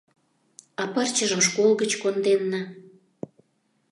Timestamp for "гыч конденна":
1.81-2.61